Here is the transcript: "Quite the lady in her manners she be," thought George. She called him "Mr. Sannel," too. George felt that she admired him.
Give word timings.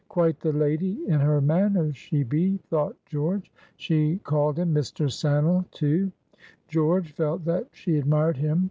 "Quite 0.09 0.39
the 0.39 0.51
lady 0.51 1.07
in 1.07 1.19
her 1.19 1.41
manners 1.41 1.95
she 1.95 2.23
be," 2.23 2.57
thought 2.57 2.95
George. 3.05 3.51
She 3.75 4.17
called 4.23 4.57
him 4.57 4.73
"Mr. 4.73 5.11
Sannel," 5.11 5.67
too. 5.69 6.11
George 6.67 7.11
felt 7.11 7.45
that 7.45 7.67
she 7.71 7.97
admired 7.99 8.37
him. 8.37 8.59